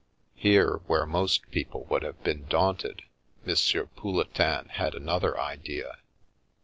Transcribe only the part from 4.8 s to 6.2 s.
another idea.